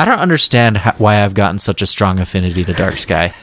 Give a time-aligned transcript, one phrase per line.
[0.00, 3.34] I don't understand how, why I've gotten such a strong affinity to Dark Sky.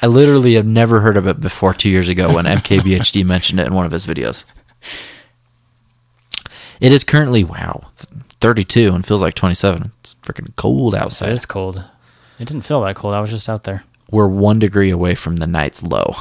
[0.00, 3.66] I literally have never heard of it before two years ago when MKBHD mentioned it
[3.66, 4.44] in one of his videos.
[6.80, 7.88] It is currently wow,
[8.40, 9.92] 32 and feels like 27.
[10.00, 11.28] It's freaking cold outside.
[11.28, 11.76] It is cold.
[12.38, 13.12] It didn't feel that cold.
[13.12, 13.84] I was just out there.
[14.10, 16.14] We're one degree away from the night's low,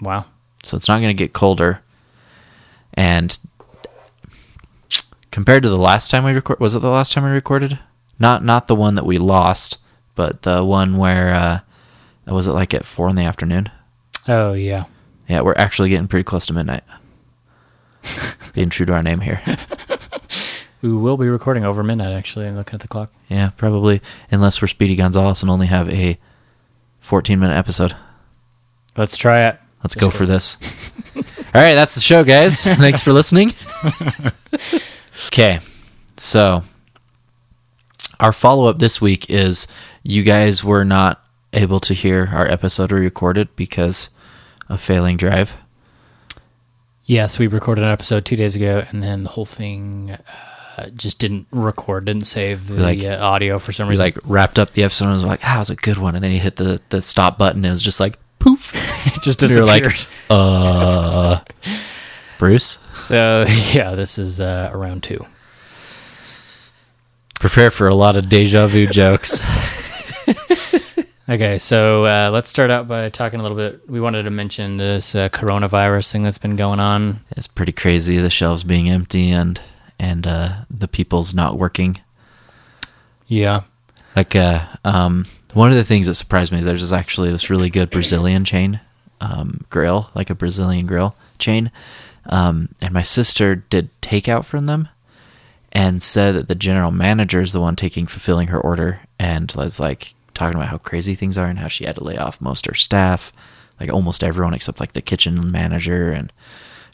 [0.00, 0.24] Wow.
[0.64, 1.80] so it's not going to get colder.
[2.94, 3.38] And
[5.30, 7.78] compared to the last time we record, was it the last time we recorded?
[8.18, 9.78] Not not the one that we lost,
[10.14, 11.60] but the one where uh,
[12.26, 13.70] was it like at four in the afternoon?
[14.28, 14.84] Oh yeah.
[15.28, 16.84] Yeah, we're actually getting pretty close to midnight.
[18.52, 19.42] Being true to our name here.
[20.84, 22.12] We will be recording over midnight.
[22.12, 23.10] Actually, I'm looking at the clock.
[23.30, 24.02] Yeah, probably.
[24.30, 26.18] Unless we're Speedy Gonzalez and only have a
[27.00, 27.96] 14 minute episode.
[28.94, 29.58] Let's try it.
[29.82, 30.58] Let's go for this.
[31.16, 31.22] All
[31.62, 32.64] right, that's the show, guys.
[32.64, 33.54] Thanks for listening.
[35.28, 35.60] okay,
[36.18, 36.62] so
[38.24, 39.66] our follow up this week is
[40.02, 44.08] you guys were not able to hear our episode we recorded because
[44.70, 45.58] of failing drive.
[47.04, 50.16] Yes, we recorded an episode two days ago, and then the whole thing
[50.78, 54.02] uh, just didn't record, didn't save the like- uh, audio for some reason.
[54.02, 56.24] like wrapped up the episode and was like, "Ah, that was a good one," and
[56.24, 58.72] then you hit the the stop button and it was just like poof.
[59.06, 59.66] it just disappeared.
[59.66, 61.40] like, uh,
[62.38, 63.44] Bruce, so
[63.74, 65.26] yeah, this is uh, around two.
[67.40, 69.40] Prepare for a lot of deja vu jokes.
[71.26, 73.88] Okay, so uh, let's start out by talking a little bit.
[73.88, 77.20] We wanted to mention this uh, coronavirus thing that's been going on.
[77.30, 78.18] It's pretty crazy.
[78.18, 79.58] The shelves being empty and
[79.98, 81.98] and uh, the people's not working.
[83.26, 83.62] Yeah,
[84.14, 85.24] Like uh, um,
[85.54, 88.80] one of the things that surprised me, there's actually this really good Brazilian chain
[89.22, 91.70] um, grill, like a Brazilian grill chain,
[92.26, 94.88] um, and my sister did takeout from them,
[95.74, 99.80] and said that the general manager is the one taking fulfilling her order, and was
[99.80, 102.66] like talking about how crazy things are and how she had to lay off most
[102.66, 103.32] of her staff,
[103.80, 106.32] like almost everyone except like the kitchen manager and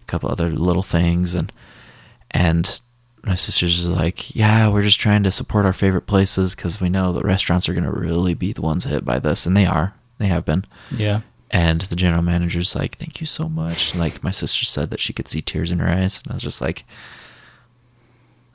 [0.00, 1.52] a couple other little things, and
[2.30, 2.80] and
[3.24, 6.88] my sister's just like, yeah, we're just trying to support our favorite places because we
[6.88, 9.66] know the restaurants are going to really be the ones hit by this, and they
[9.66, 10.64] are, they have been.
[10.96, 11.20] yeah.
[11.52, 13.90] And the general manager's like, thank you so much.
[13.90, 16.34] And like my sister said that she could see tears in her eyes, and I
[16.34, 16.84] was just like,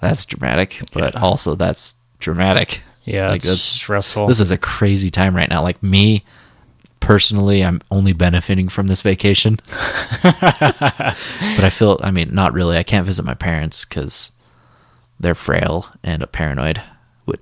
[0.07, 1.19] that's dramatic, but Yeah.
[1.21, 2.81] also that's dramatic.
[3.05, 4.27] Yeah, Like, it's that's- stressful.
[4.27, 5.61] This is a crazy time right now.
[5.61, 6.23] Like me,
[6.99, 9.59] personally, I'm only benefiting from this vacation.
[10.23, 10.35] but
[11.63, 12.77] I feel, I mean, not really.
[12.77, 14.31] I can't visit my parents because
[15.19, 16.81] they're frail and a paranoid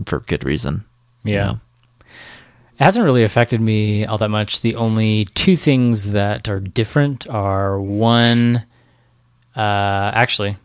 [0.06, 0.84] for good reason.
[1.24, 1.46] you Yeah.
[1.46, 1.60] know?
[2.80, 4.60] It hasn't really affected me all that much.
[4.62, 8.64] The only two things that are different are one,
[9.56, 10.58] uh, actually,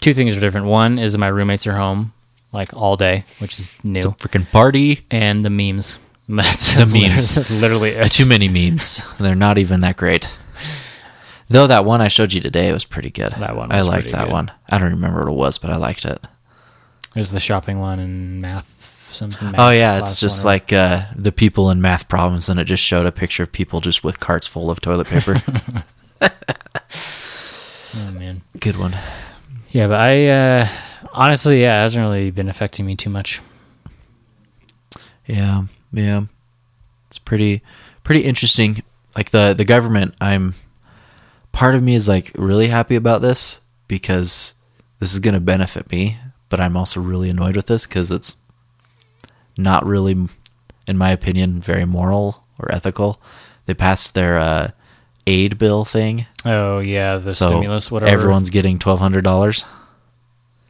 [0.00, 0.66] two things are different.
[0.66, 2.12] One is my roommates are home
[2.52, 5.06] like all day, which is new, Freaking party.
[5.10, 5.98] and the memes.
[6.28, 7.50] That's The memes.
[7.60, 8.12] literally it.
[8.12, 9.02] Too many memes.
[9.18, 10.28] They're not even that great.
[11.48, 13.32] Though that one I showed you today was pretty good.
[13.32, 14.32] That one I liked that good.
[14.32, 14.52] one.
[14.68, 16.20] I don't remember what it was, but I liked it.
[17.14, 19.50] There's the shopping one and math something.
[19.50, 22.64] math Oh yeah, it's just one like uh, the people in math problems, and it
[22.64, 25.42] just showed a picture of people just with carts full of toilet paper.
[26.22, 28.42] oh man.
[28.60, 28.96] Good one.
[29.70, 30.68] Yeah, but I uh,
[31.12, 33.40] honestly, yeah, it hasn't really been affecting me too much.
[35.26, 36.22] Yeah, yeah.
[37.06, 37.62] It's pretty
[38.02, 38.82] pretty interesting.
[39.16, 40.56] Like the the government, I'm
[41.52, 44.54] part of me is like really happy about this because
[44.98, 48.38] this is going to benefit me, but I'm also really annoyed with this cuz it's
[49.56, 50.28] not really
[50.86, 53.22] in my opinion very moral or ethical.
[53.66, 54.70] They passed their uh
[55.28, 56.26] aid bill thing.
[56.44, 58.10] Oh yeah, the So stimulus, whatever.
[58.12, 59.64] everyone's getting $1200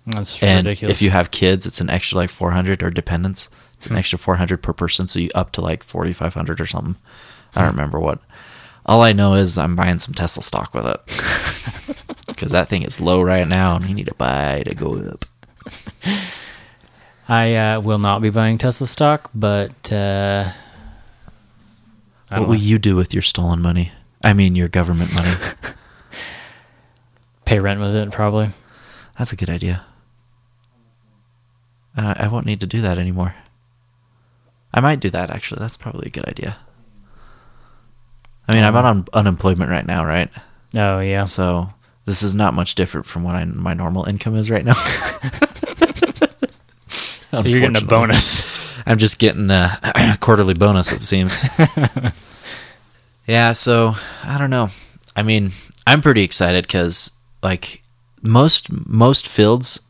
[0.06, 0.97] That's and ridiculous.
[0.98, 3.48] if you have kids it's an extra like 400 or dependents.
[3.75, 6.97] It's an extra 400 per person so you up to like 4500 or something.
[7.54, 8.19] I don't remember what.
[8.86, 11.00] All i know is i'm buying some tesla stock with it.
[12.26, 15.26] Because that thing is low right now and you need to buy to go up.
[17.28, 20.49] I uh, will not be buying Tesla stock, but uh,
[22.31, 22.61] what will know.
[22.61, 25.32] you do with your stolen money i mean your government money.
[27.44, 28.50] Pay rent with it probably.
[29.19, 29.84] that's a good idea.
[31.96, 33.34] I, I won't need to do that anymore.
[34.72, 35.58] I might do that actually.
[35.58, 36.56] That's probably a good idea.
[38.46, 38.90] I mean i'm on uh-huh.
[38.90, 40.31] un- unemployment right now right?
[40.75, 41.70] Oh yeah, So
[42.05, 44.75] this is not much different from what I, my normal income is right now.
[47.31, 48.49] so you're getting a bonus.
[48.87, 51.43] I'm just getting a quarterly bonus, it seems.
[53.31, 53.94] yeah, so
[54.25, 54.71] I don't know.
[55.15, 55.53] I mean,
[55.87, 57.12] I'm pretty excited because
[57.43, 57.82] like
[58.23, 59.81] most most fields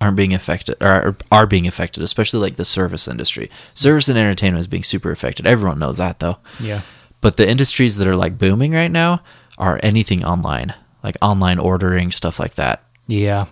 [0.00, 3.50] aren't being affected or are being affected, especially like the service industry.
[3.72, 5.46] Service and entertainment is being super affected.
[5.46, 6.38] Everyone knows that though.
[6.60, 6.82] Yeah.
[7.22, 9.22] But the industries that are like booming right now
[9.56, 12.82] are anything online, like online ordering, stuff like that.
[13.06, 13.46] Yeah.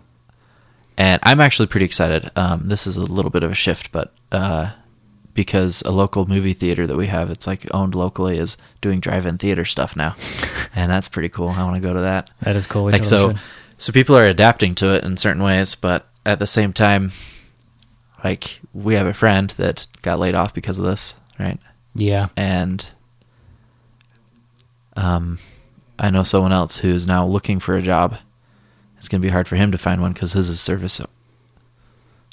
[0.99, 2.31] And I'm actually pretty excited.
[2.37, 4.73] Um, this is a little bit of a shift, but uh,
[5.39, 9.39] because a local movie theater that we have, it's like owned locally, is doing drive-in
[9.39, 10.17] theater stuff now,
[10.75, 11.51] and that's pretty cool.
[11.51, 12.29] I want to go to that.
[12.41, 12.87] That is cool.
[12.87, 13.35] We like so,
[13.79, 17.13] so people are adapting to it in certain ways, but at the same time,
[18.25, 21.61] like we have a friend that got laid off because of this, right?
[21.95, 22.31] Yeah.
[22.37, 22.89] and
[24.97, 25.39] um,
[26.01, 28.17] I know someone else who's now looking for a job.
[28.97, 31.01] It's going to be hard for him to find one because his is service,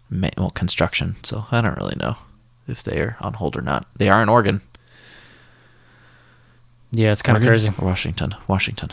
[0.10, 1.18] well, construction.
[1.22, 2.18] So I don't really know
[2.68, 3.88] if they are on hold or not.
[3.96, 4.62] They are in Oregon,
[6.92, 7.70] Yeah, it's kind of crazy.
[7.80, 8.92] Washington, Washington.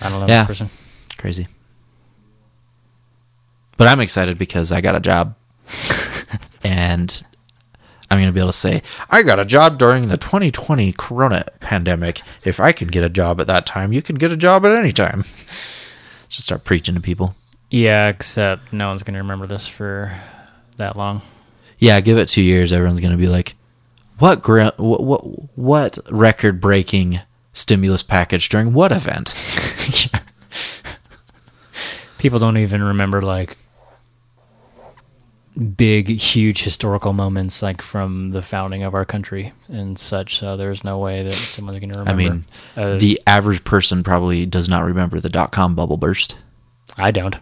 [0.00, 0.42] I don't know Yeah.
[0.42, 0.70] this person.
[1.18, 1.48] Crazy.
[3.76, 5.34] But I'm excited because I got a job,
[6.64, 7.22] and
[8.10, 11.44] I'm going to be able to say I got a job during the 2020 Corona
[11.60, 12.20] pandemic.
[12.44, 14.72] If I can get a job at that time, you can get a job at
[14.72, 15.24] any time.
[16.28, 17.34] Just start preaching to people.
[17.70, 20.12] Yeah, except no one's going to remember this for
[20.76, 21.22] that long.
[21.82, 22.72] Yeah, give it two years.
[22.72, 23.56] Everyone's going to be like,
[24.20, 27.18] "What what what, what record breaking
[27.52, 29.34] stimulus package during what event?"
[32.18, 33.56] People don't even remember like
[35.76, 40.38] big, huge historical moments like from the founding of our country and such.
[40.38, 42.22] So there's no way that someone's going to remember.
[42.22, 42.44] I mean,
[42.76, 46.36] Uh, the average person probably does not remember the dot com bubble burst.
[46.96, 47.36] I don't.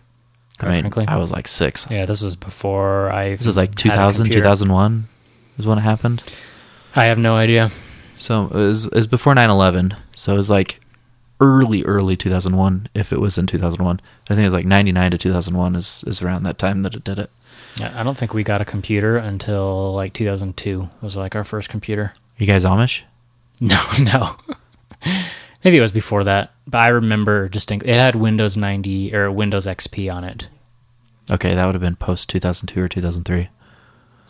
[0.64, 0.92] I mean.
[1.08, 1.86] I was like six.
[1.90, 3.36] yeah, this was before I.
[3.36, 5.04] This was like had 2000, 2001
[5.58, 6.22] is when it happened.
[6.94, 7.70] I have no idea.
[8.16, 9.94] So it was, it was before 9 11.
[10.14, 10.80] So it was like
[11.40, 14.00] early, early 2001, if it was in 2001.
[14.28, 17.04] I think it was like 99 to 2001 is, is around that time that it
[17.04, 17.30] did it.
[17.78, 20.82] Yeah, I don't think we got a computer until like 2002.
[20.82, 22.12] It was like our first computer.
[22.36, 23.02] You guys Amish?
[23.62, 24.36] No, no.
[25.64, 27.90] Maybe it was before that, but I remember distinctly.
[27.92, 30.48] It had Windows 90 or Windows XP on it.
[31.30, 33.48] Okay, that would have been post 2002 or 2003.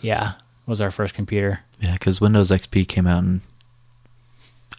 [0.01, 0.33] Yeah,
[0.67, 1.61] was our first computer.
[1.81, 3.41] Yeah, because Windows XP came out in,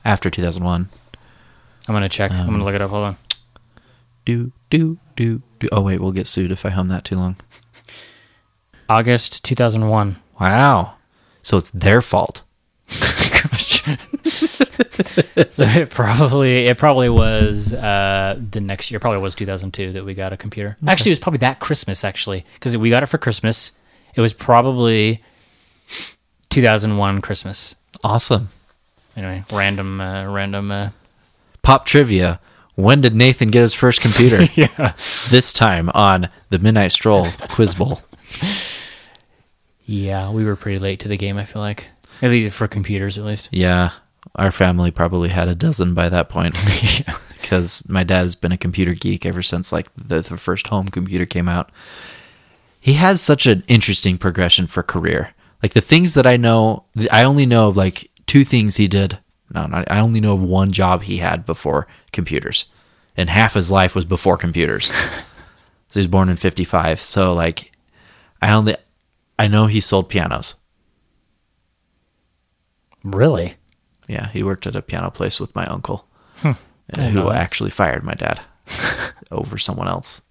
[0.05, 0.89] after 2001.
[1.87, 2.31] I'm gonna check.
[2.31, 2.89] I'm Um, gonna look it up.
[2.91, 3.17] Hold on.
[4.25, 5.67] Do, do, do, do.
[5.71, 7.37] Oh, wait, we'll get sued if I hum that too long.
[8.87, 10.17] August 2001.
[10.39, 10.95] Wow.
[11.41, 12.43] So it's their fault.
[15.51, 18.99] so it probably it probably was uh, the next year.
[18.99, 20.77] Probably was 2002 that we got a computer.
[20.88, 22.03] Actually, it was probably that Christmas.
[22.03, 23.71] Actually, because we got it for Christmas.
[24.15, 25.23] It was probably
[26.49, 27.75] 2001 Christmas.
[28.03, 28.49] Awesome.
[29.15, 30.71] Anyway, random, uh, random.
[30.71, 30.89] Uh,
[31.61, 32.39] Pop trivia.
[32.75, 34.43] When did Nathan get his first computer?
[34.55, 34.93] yeah,
[35.29, 38.01] this time on the Midnight Stroll Quiz Bowl.
[39.85, 41.38] yeah, we were pretty late to the game.
[41.38, 41.85] I feel like,
[42.21, 43.49] at least for computers, at least.
[43.51, 43.91] Yeah,
[44.35, 46.55] our family probably had a dozen by that point
[47.33, 50.87] because my dad has been a computer geek ever since like the, the first home
[50.87, 51.71] computer came out.
[52.79, 55.33] He has such an interesting progression for career.
[55.61, 59.19] Like the things that I know, I only know of like two things he did.
[59.53, 62.65] No, not, I only know of one job he had before computers,
[63.17, 64.85] and half his life was before computers.
[65.89, 66.99] so he was born in '55.
[66.99, 67.73] So like,
[68.41, 68.75] I only,
[69.37, 70.55] I know he sold pianos.
[73.03, 73.55] Really?
[74.12, 76.06] Yeah, he worked at a piano place with my uncle,
[76.41, 76.51] Hmm.
[76.94, 78.41] uh, who actually fired my dad
[79.32, 80.22] over someone else.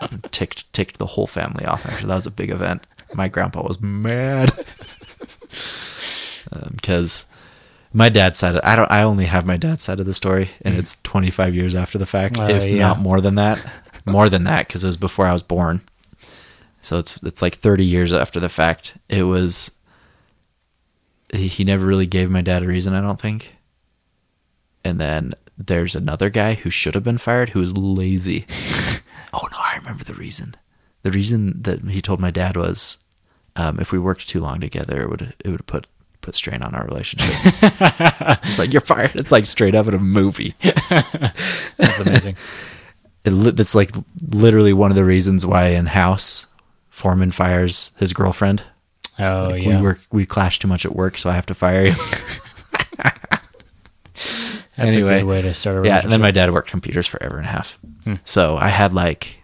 [0.00, 1.86] And ticked ticked the whole family off.
[1.86, 2.86] Actually, that was a big event.
[3.14, 4.52] My grandpa was mad
[6.74, 7.26] because
[7.92, 8.54] my dad's side.
[8.56, 8.90] Of, I don't.
[8.90, 12.06] I only have my dad's side of the story, and it's 25 years after the
[12.06, 12.78] fact, Uh, if yeah.
[12.88, 13.58] not more than that.
[14.06, 15.80] More than that, because it was before I was born.
[16.80, 18.96] So it's it's like 30 years after the fact.
[19.08, 19.70] It was.
[21.32, 22.94] He, never really gave my dad a reason.
[22.94, 23.54] I don't think.
[24.84, 28.46] And then there's another guy who should have been fired who was lazy.
[29.32, 30.56] oh no, I remember the reason.
[31.02, 32.98] The reason that he told my dad was,
[33.56, 35.86] um, if we worked too long together, it would it would put
[36.20, 37.34] put strain on our relationship.
[38.44, 39.16] it's like you're fired.
[39.16, 40.54] It's like straight up in a movie.
[40.62, 42.36] That's amazing.
[43.24, 43.90] It, that's like
[44.30, 46.48] literally one of the reasons why in House,
[46.90, 48.64] Foreman fires his girlfriend.
[49.18, 49.76] Oh Like, yeah.
[49.78, 51.94] we work we clash too much at work, so I have to fire you.
[54.14, 55.16] That's anyway.
[55.16, 57.46] a good way to start a yeah, and then my dad worked computers forever and
[57.46, 57.78] a half.
[58.04, 58.14] Hmm.
[58.24, 59.42] So I had like,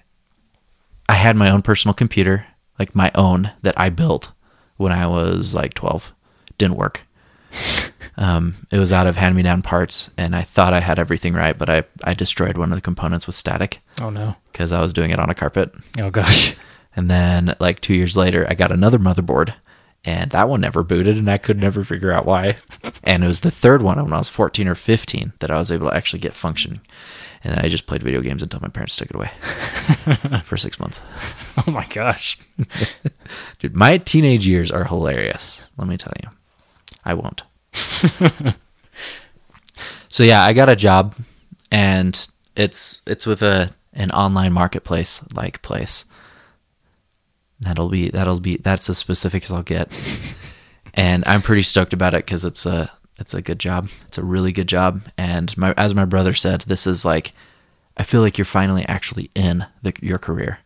[1.08, 2.46] I had my own personal computer,
[2.78, 4.32] like my own that I built
[4.76, 6.14] when I was like 12.
[6.56, 7.02] Didn't work.
[8.16, 11.34] um, it was out of hand me down parts, and I thought I had everything
[11.34, 14.34] right, but I, I destroyed one of the components with static Oh no.
[14.52, 15.72] because I was doing it on a carpet.
[15.98, 16.54] Oh gosh.
[16.98, 19.54] And then like two years later, I got another motherboard,
[20.04, 22.56] and that one never booted, and I could never figure out why.
[23.04, 25.70] And it was the third one when I was 14 or 15 that I was
[25.70, 26.80] able to actually get functioning.
[27.44, 29.30] And then I just played video games until my parents took it away
[30.42, 31.00] for six months.
[31.56, 32.36] Oh my gosh.
[33.60, 35.70] Dude, my teenage years are hilarious.
[35.78, 36.30] Let me tell you.
[37.04, 37.44] I won't.
[40.08, 41.14] so yeah, I got a job
[41.70, 46.04] and it's it's with a an online marketplace like place.
[47.60, 49.90] That'll be that'll be that's as specific as I'll get.
[50.94, 53.88] And I'm pretty stoked about it cuz it's a it's a good job.
[54.06, 57.32] It's a really good job and my as my brother said, this is like
[57.96, 60.60] I feel like you're finally actually in the, your career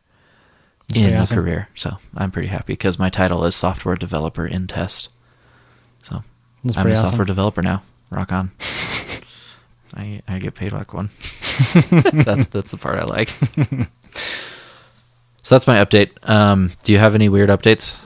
[0.95, 1.37] in pretty the awesome.
[1.37, 1.69] career.
[1.75, 5.09] So I'm pretty happy because my title is software developer in test.
[6.03, 6.23] So
[6.63, 7.07] That's I'm a awesome.
[7.07, 7.83] software developer now.
[8.11, 8.51] Rock on.
[9.95, 11.11] I I get paid like one.
[11.91, 13.29] that's that's the part I like.
[15.43, 16.11] So that's my update.
[16.29, 18.01] Um, do you have any weird updates?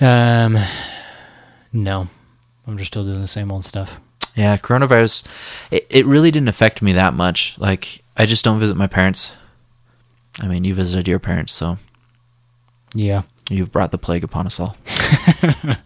[0.00, 0.56] Um,
[1.72, 2.08] no,
[2.66, 3.98] I'm just still doing the same old stuff.
[4.34, 5.26] Yeah, coronavirus.
[5.70, 7.56] It, it really didn't affect me that much.
[7.58, 9.32] Like I just don't visit my parents.
[10.40, 11.78] I mean, you visited your parents, so
[12.94, 14.76] Yeah, you've brought the plague upon us all.
[14.86, 15.78] I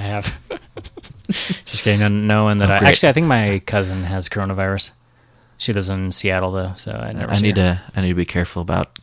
[0.00, 0.34] have.
[1.28, 2.26] just kidding.
[2.26, 4.92] Knowing that Oh, I actually, I think my cousin has coronavirus.
[5.62, 7.30] She lives in Seattle though, so I never.
[7.30, 7.80] I need her.
[7.92, 8.98] to I need to be careful about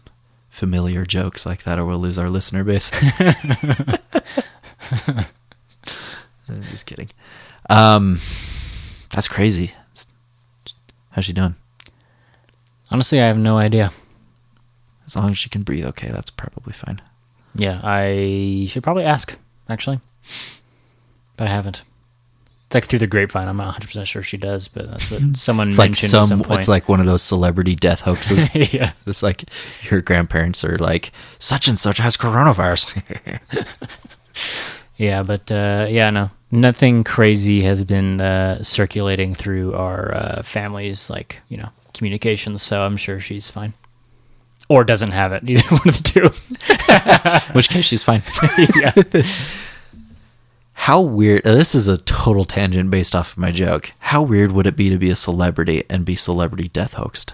[0.50, 2.92] familiar jokes like that, or we'll lose our listener base.
[6.50, 7.08] I'm just kidding.
[7.70, 8.20] Um,
[9.10, 9.72] that's crazy.
[11.12, 11.56] How's she doing?
[12.92, 13.94] Honestly, I have no idea.
[15.06, 17.00] As long as she can breathe, okay, that's probably fine.
[17.56, 19.38] Yeah, I should probably ask
[19.70, 20.02] actually,
[21.38, 21.84] but I haven't.
[22.70, 23.48] It's like through the grapevine.
[23.48, 26.22] I'm not 100 percent sure she does, but that's what someone It's like mentioned some.
[26.22, 26.60] at some point.
[26.60, 28.54] It's like one of those celebrity death hoaxes.
[28.74, 29.46] yeah, it's like
[29.90, 33.40] your grandparents are like such and such has coronavirus.
[34.98, 41.10] yeah, but uh, yeah, no, nothing crazy has been uh, circulating through our uh, families,
[41.10, 42.62] like you know, communications.
[42.62, 43.74] So I'm sure she's fine,
[44.68, 45.42] or doesn't have it.
[45.50, 47.54] Either one of the two.
[47.54, 48.22] Which case, she's fine.
[48.80, 48.92] yeah,
[50.84, 51.46] How weird!
[51.46, 53.92] uh, This is a total tangent based off of my joke.
[54.00, 57.34] How weird would it be to be a celebrity and be celebrity death hoaxed?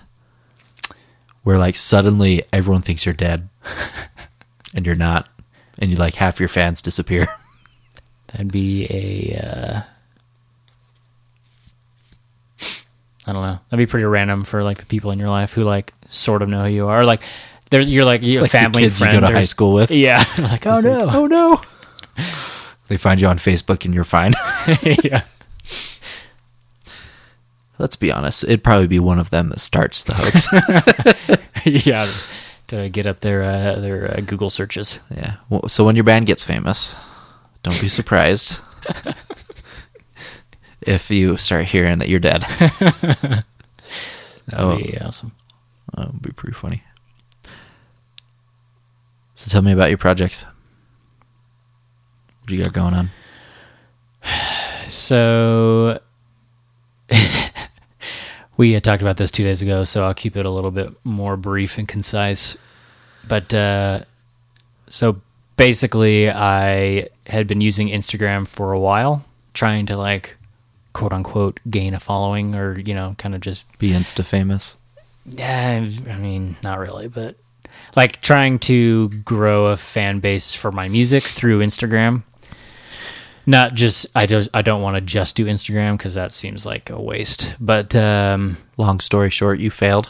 [1.44, 3.48] Where like suddenly everyone thinks you're dead,
[4.74, 5.30] and you're not,
[5.78, 7.28] and you like half your fans disappear.
[8.28, 9.40] that'd be a.
[9.46, 9.82] Uh,
[13.28, 13.60] I don't know.
[13.70, 16.50] That'd be pretty random for like the people in your life who like sort of
[16.50, 17.06] know who you are.
[17.06, 17.22] Like,
[17.70, 19.14] they're you're like you're like the family kids friend.
[19.14, 19.92] you go to or- high school with.
[19.92, 20.24] Yeah.
[20.40, 21.06] like, oh no.
[21.06, 21.62] like, oh no!
[22.88, 24.34] They find you on Facebook and you're fine.
[25.04, 25.24] yeah.
[27.78, 28.44] Let's be honest.
[28.46, 30.48] It'd probably be one of them that starts the hoax.
[31.86, 32.10] yeah.
[32.68, 35.00] To get up their uh, their uh, Google searches.
[35.16, 35.36] yeah.
[35.50, 36.96] Well, so when your band gets famous,
[37.64, 38.60] don't be surprised
[40.82, 42.42] if you start hearing that you're dead.
[42.42, 43.44] That'd
[44.54, 44.78] Oh.
[44.78, 45.34] be awesome.
[45.96, 46.82] That would be pretty funny.
[49.36, 50.46] So tell me about your projects.
[52.46, 53.10] What do you got going on?
[54.88, 56.00] So
[58.58, 60.94] we had talked about this two days ago, so I'll keep it a little bit
[61.04, 62.56] more brief and concise.
[63.28, 64.02] But uh,
[64.88, 65.22] so
[65.58, 69.26] basically, I had been using Instagram for a while,
[69.56, 70.38] trying to like
[70.94, 74.78] quote unquote gain a following, or you know, kind of just Be insta famous.
[75.26, 77.38] yeah, I mean, not really, but
[77.96, 82.22] like trying to grow a fan base for my music through Instagram.
[83.46, 86.90] Not just I just I don't want to just do Instagram because that seems like
[86.90, 87.54] a waste.
[87.60, 90.10] But um, Long story short, you failed.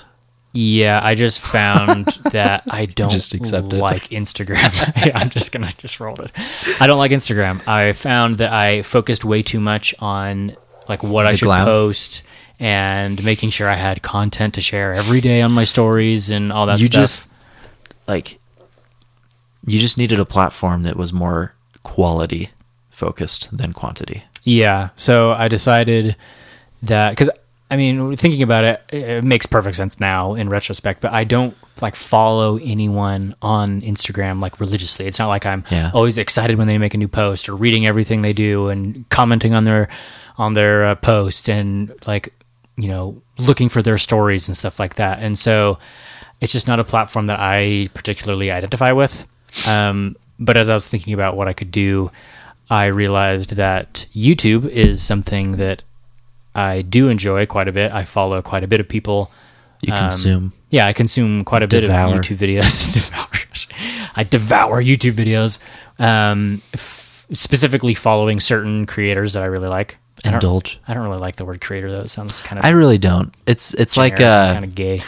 [0.54, 3.78] yeah, I just found that I don't Just accept it.
[3.78, 4.72] like Instagram.
[5.06, 6.32] yeah, I'm just gonna just roll it.
[6.80, 7.66] I don't like Instagram.
[7.68, 10.56] I found that I focused way too much on
[10.88, 11.66] like what I should glam.
[11.66, 12.24] post
[12.58, 16.68] and making sure I had content to share every day on my stories and all
[16.68, 17.02] that you stuff.
[17.02, 17.28] just
[18.08, 18.40] like
[19.68, 22.50] you just needed a platform that was more quality
[22.96, 24.24] focused than quantity.
[24.44, 24.90] Yeah.
[24.96, 26.16] So I decided
[26.84, 27.30] that because
[27.72, 31.02] I mean, thinking about it, it makes perfect sense now in retrospect.
[31.02, 35.08] But I don't like follow anyone on Instagram like religiously.
[35.08, 35.90] It's not like I'm Yeah.
[35.94, 39.54] always excited when they make a new post or reading everything they do and commenting
[39.54, 39.88] on their
[40.38, 42.34] on their uh, post and like
[42.78, 45.20] you know looking for their stories and stuff like that.
[45.20, 45.80] And so
[46.42, 49.26] it's just not a platform that I particularly identify with.
[49.68, 52.12] Um, but as I was thinking about what I could do,
[52.70, 55.84] I realized that YouTube is something that
[56.56, 57.92] I do enjoy quite a bit.
[57.92, 59.32] I follow quite a bit of people.
[59.82, 60.54] You Um, consume.
[60.72, 62.16] yeah, I consume quite a bit Devour.
[62.20, 63.12] of YouTube videos.
[64.16, 65.60] I devour YouTube videos,
[66.00, 69.98] um, f- specifically following certain creators that I really like.
[70.24, 70.80] I Indulge.
[70.88, 72.02] I don't really like the word creator though.
[72.02, 73.36] It sounds kind of I really don't.
[73.46, 75.02] It's it's like uh, kind of gay.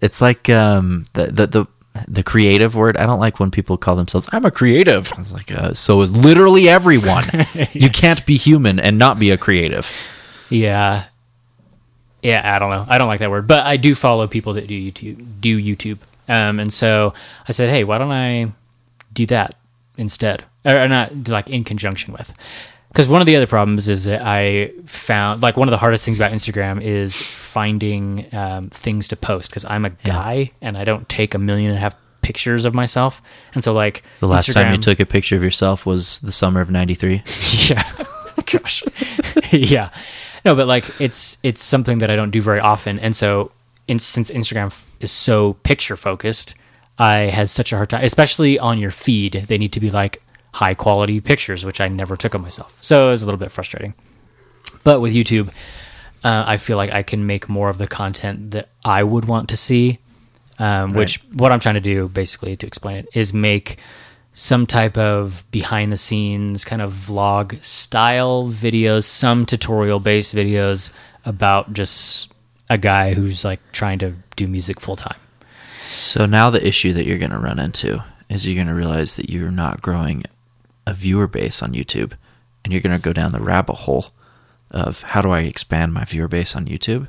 [0.00, 1.66] it's like um the the the
[2.06, 2.96] the creative word.
[2.96, 5.12] I don't like when people call themselves I'm a creative.
[5.18, 7.24] It's like uh, so is literally everyone.
[7.72, 9.90] You can't be human and not be a creative.
[10.48, 11.04] Yeah.
[12.22, 12.84] Yeah, I don't know.
[12.88, 15.40] I don't like that word, but I do follow people that do YouTube.
[15.40, 17.14] Do YouTube, um, and so
[17.48, 18.52] I said, "Hey, why don't I
[19.12, 19.54] do that
[19.96, 22.32] instead, or, or not like in conjunction with?"
[22.98, 26.04] Because one of the other problems is that I found like one of the hardest
[26.04, 30.82] things about Instagram is finding um, things to post because I'm a guy and I
[30.82, 33.22] don't take a million and a half pictures of myself,
[33.54, 36.60] and so like The last time you took a picture of yourself was the summer
[36.60, 37.22] of '93.
[37.68, 37.88] yeah.
[38.46, 38.82] Gosh.
[39.52, 39.90] yeah.
[40.44, 43.52] No, but like it's it's something that I don't do very often, and so
[43.86, 46.56] in, since Instagram f- is so picture focused,
[46.98, 49.46] I had such a hard time, especially on your feed.
[49.48, 50.20] They need to be like
[50.52, 52.76] high quality pictures, which I never took of myself.
[52.80, 53.94] So it was a little bit frustrating.
[54.84, 55.48] But with YouTube,
[56.24, 59.48] uh, I feel like I can make more of the content that I would want
[59.50, 59.98] to see.
[60.58, 63.78] Um, Which what I'm trying to do, basically, to explain it, is make
[64.34, 70.90] some type of behind the scenes kind of vlog style videos, some tutorial based videos
[71.24, 72.32] about just
[72.70, 75.18] a guy who's like trying to do music full time.
[75.82, 79.16] So now the issue that you're going to run into is you're going to realize
[79.16, 80.24] that you're not growing
[80.88, 82.14] a viewer base on YouTube,
[82.64, 84.06] and you're going to go down the rabbit hole
[84.70, 87.08] of how do I expand my viewer base on YouTube,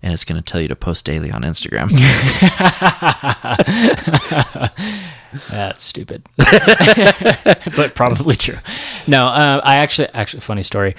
[0.00, 1.90] and it's going to tell you to post daily on Instagram.
[5.50, 6.22] That's stupid,
[7.76, 8.58] but probably true.
[9.08, 10.94] No, uh, I actually, actually, funny story.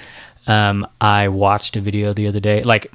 [0.46, 2.62] Um, I watched a video the other day.
[2.62, 2.92] Like,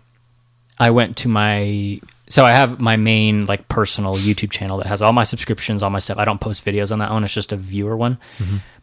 [0.78, 5.02] I went to my, so I have my main like personal YouTube channel that has
[5.02, 6.20] all my subscriptions, all my stuff.
[6.20, 7.24] I don't post videos on that one.
[7.24, 8.20] It's just a viewer one.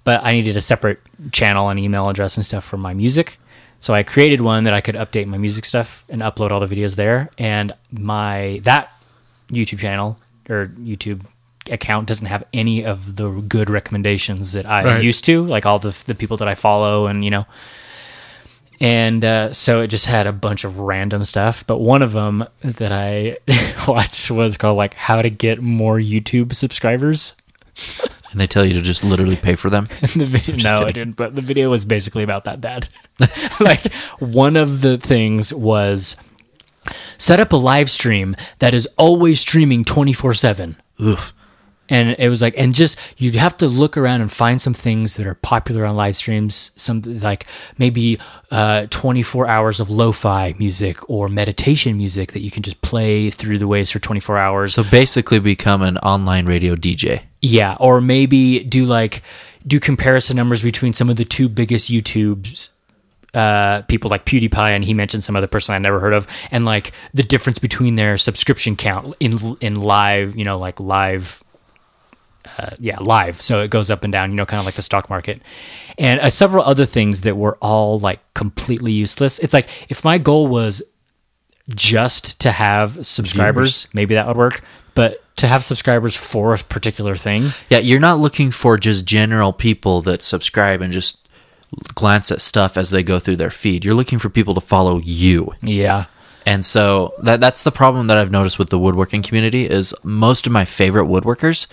[0.04, 3.38] But I needed a separate channel and email address and stuff for my music.
[3.78, 6.66] So I created one that I could update my music stuff and upload all the
[6.74, 7.30] videos there.
[7.38, 8.92] And my that
[9.50, 11.24] YouTube channel or YouTube
[11.70, 15.04] account doesn't have any of the good recommendations that I Right.
[15.04, 17.46] used to, like all the the people that I follow and you know.
[18.80, 22.44] And uh, so it just had a bunch of random stuff, but one of them
[22.62, 23.38] that I
[23.86, 27.34] watched was called like "How to Get More YouTube Subscribers."
[28.32, 29.88] And they tell you to just literally pay for them.
[30.02, 31.16] And the video, no, I didn't.
[31.16, 32.88] But the video was basically about that bad.
[33.60, 36.16] like one of the things was
[37.18, 40.76] set up a live stream that is always streaming twenty four seven.
[41.00, 41.32] Oof.
[41.92, 45.16] And it was like, and just you'd have to look around and find some things
[45.16, 46.70] that are popular on live streams.
[46.74, 48.18] Some like maybe
[48.50, 53.58] uh, 24 hours of lo-fi music or meditation music that you can just play through
[53.58, 54.72] the waves for 24 hours.
[54.72, 57.24] So basically, become an online radio DJ.
[57.42, 59.22] Yeah, or maybe do like
[59.66, 62.70] do comparison numbers between some of the two biggest YouTubes
[63.34, 66.64] uh, people like PewDiePie and he mentioned some other person I never heard of, and
[66.64, 71.42] like the difference between their subscription count in in live, you know, like live.
[72.58, 73.40] Uh, yeah, live.
[73.40, 75.40] So it goes up and down, you know, kind of like the stock market,
[75.98, 79.38] and uh, several other things that were all like completely useless.
[79.38, 80.82] It's like if my goal was
[81.70, 84.62] just to have subscribers, maybe that would work.
[84.94, 89.52] But to have subscribers for a particular thing, Yeah, you're not looking for just general
[89.52, 91.26] people that subscribe and just
[91.94, 93.84] glance at stuff as they go through their feed.
[93.84, 95.52] You're looking for people to follow you.
[95.62, 96.06] yeah,
[96.46, 100.46] And so that that's the problem that I've noticed with the woodworking community is most
[100.46, 101.66] of my favorite woodworkers,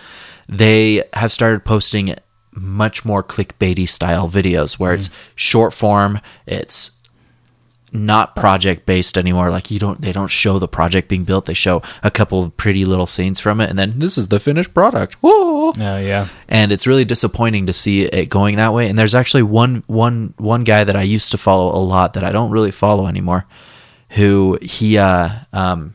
[0.48, 2.16] they have started posting
[2.52, 5.32] much more clickbaity style videos where it's mm-hmm.
[5.36, 6.92] short form, it's
[7.92, 9.50] not project based anymore.
[9.52, 11.46] Like you don't they don't show the project being built.
[11.46, 14.40] They show a couple of pretty little scenes from it and then this is the
[14.40, 15.16] finished product.
[15.22, 18.90] Whoa oh yeah, and it's really disappointing to see it going that way.
[18.90, 22.24] And there's actually one one one guy that I used to follow a lot that
[22.24, 23.46] I don't really follow anymore,
[24.12, 25.94] who he uh um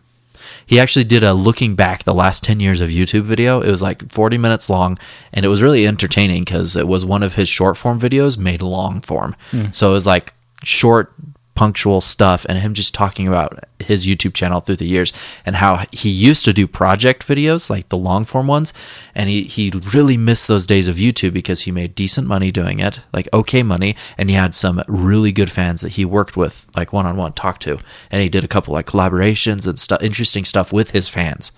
[0.66, 3.60] he actually did a looking back the last 10 years of YouTube video.
[3.60, 4.98] It was like 40 minutes long
[5.32, 8.62] and it was really entertaining because it was one of his short form videos made
[8.62, 9.36] long form.
[9.72, 11.12] So it was like short
[11.54, 15.12] punctual stuff and him just talking about his YouTube channel through the years
[15.46, 18.72] and how he used to do project videos like the long form ones
[19.14, 22.80] and he he really missed those days of YouTube because he made decent money doing
[22.80, 26.68] it like okay money and he had some really good fans that he worked with
[26.76, 27.78] like one on one talk to
[28.10, 31.52] and he did a couple like collaborations and stuff interesting stuff with his fans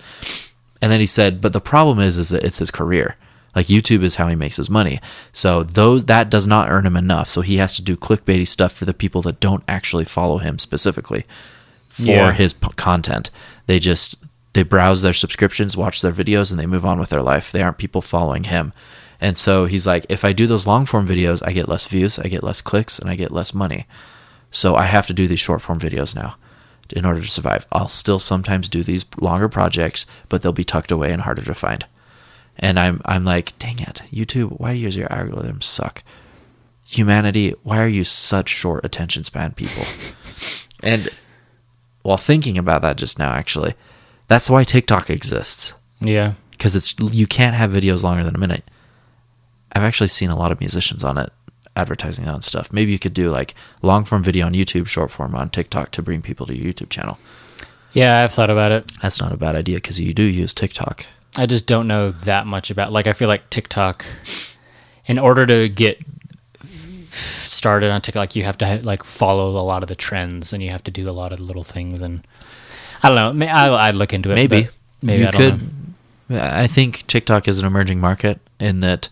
[0.81, 3.17] and then he said, but the problem is, is that it's his career.
[3.57, 5.01] Like YouTube is how he makes his money.
[5.33, 7.29] So those that does not earn him enough.
[7.29, 10.59] So he has to do clickbaity stuff for the people that don't actually follow him
[10.61, 11.25] specifically.
[11.89, 12.33] for Yeah.
[12.33, 13.31] his p- content.
[13.67, 14.17] They just
[14.53, 17.51] they browse their subscriptions, watch their videos, and they move on with their life.
[17.51, 18.73] They aren't people following him.
[19.21, 22.19] And so he's like, if I do those long form videos, I get less views,
[22.19, 23.87] I get less clicks, and I get less money.
[24.51, 26.37] So I have to do these short form videos now
[26.93, 27.67] in order to survive.
[27.73, 31.55] I'll still sometimes do these longer projects, but they'll be tucked away and harder to
[31.55, 31.87] find.
[32.59, 36.03] And I'm I'm like, dang it, YouTube, why does your algorithm suck?
[36.87, 39.85] Humanity, why are you such short attention span people?
[40.83, 41.11] and
[42.03, 43.75] while thinking about that just now, actually,
[44.29, 46.35] that's why TikTok exists Yeah.
[46.53, 48.65] because it's you can't have videos longer than a minute.
[49.73, 51.31] I've actually seen a lot of musicians on it
[51.75, 52.73] advertising on stuff.
[52.73, 56.03] Maybe you could do like long form video on YouTube, short form on TikTok to
[56.03, 57.19] bring people to your YouTube channel.
[57.93, 58.91] Yeah, I've thought about it.
[59.03, 61.05] That's not a bad idea because you do use TikTok.
[61.37, 62.93] I just don't know that much about.
[62.93, 64.05] Like, I feel like TikTok,
[65.07, 66.03] in order to get
[67.11, 70.63] started on TikTok, like you have to like follow a lot of the trends, and
[70.63, 72.03] you have to do a lot of little things.
[72.03, 72.27] And
[73.03, 73.47] I don't know.
[73.47, 74.35] I, I'd look into it.
[74.35, 74.69] Maybe.
[75.03, 75.61] maybe you I don't could.
[76.29, 76.41] know.
[76.43, 79.09] I think TikTok is an emerging market in that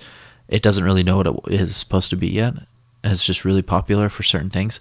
[0.49, 2.55] it doesn't really know what it is supposed to be yet.
[3.05, 4.81] It's just really popular for certain things.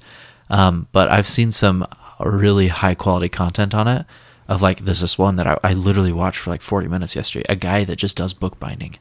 [0.50, 1.86] Um, but I've seen some
[2.20, 4.06] really high quality content on it.
[4.48, 7.46] Of like, there's this one that I, I literally watched for like 40 minutes yesterday.
[7.48, 8.98] A guy that just does bookbinding.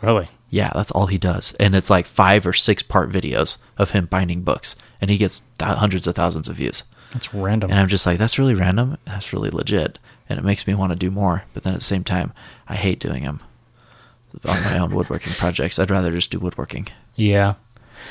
[0.00, 0.28] Really?
[0.50, 1.54] Yeah, that's all he does.
[1.58, 4.76] And it's like five or six part videos of him binding books.
[5.00, 6.84] And he gets th- hundreds of thousands of views.
[7.12, 7.70] That's random.
[7.70, 8.96] And I'm just like, that's really random.
[9.06, 9.98] That's really legit.
[10.28, 11.44] And it makes me want to do more.
[11.54, 12.32] But then at the same time,
[12.68, 13.40] I hate doing them
[14.46, 15.78] on my own woodworking projects.
[15.78, 16.88] I'd rather just do woodworking.
[17.16, 17.54] yeah.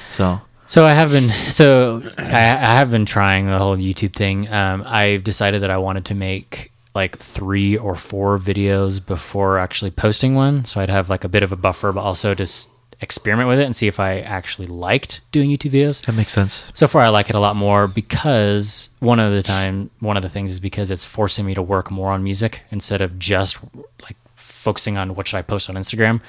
[0.10, 4.52] So, So I have been so I, I have been trying the whole YouTube thing.
[4.52, 9.92] Um, I've decided that I wanted to make like three or four videos before actually
[9.92, 12.70] posting one, so I'd have like a bit of a buffer, but also just
[13.02, 16.04] experiment with it and see if I actually liked doing YouTube videos.
[16.06, 16.72] that makes sense.
[16.74, 20.24] So far, I like it a lot more because one of the time, one of
[20.24, 23.58] the things is because it's forcing me to work more on music instead of just
[24.04, 26.22] like focusing on what should I post on Instagram.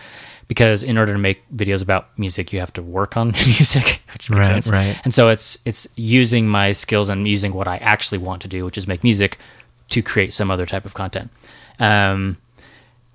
[0.49, 4.31] Because in order to make videos about music, you have to work on music, which
[4.31, 4.71] makes Right, sense.
[4.71, 5.01] right.
[5.05, 8.65] And so it's it's using my skills and using what I actually want to do,
[8.65, 9.39] which is make music,
[9.91, 11.31] to create some other type of content.
[11.81, 12.37] Um,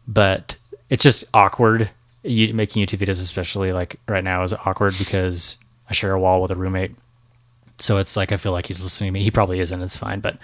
[0.07, 0.57] but
[0.89, 1.89] it's just awkward.
[2.23, 5.57] You, making YouTube videos, especially like right now, is awkward because
[5.89, 6.91] I share a wall with a roommate.
[7.79, 9.23] So it's like I feel like he's listening to me.
[9.23, 9.81] He probably isn't.
[9.81, 10.37] It's fine, but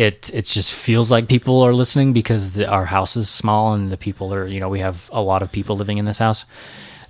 [0.00, 3.92] it it just feels like people are listening because the, our house is small and
[3.92, 6.46] the people are you know we have a lot of people living in this house.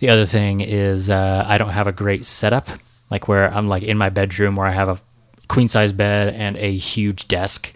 [0.01, 2.69] The other thing is uh, I don't have a great setup,
[3.09, 5.01] like where I'm like in my bedroom where I have a
[5.47, 7.73] queen size bed and a huge desk,